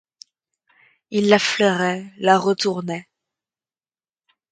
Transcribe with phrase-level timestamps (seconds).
[1.11, 3.07] Il la flairait, la retournait.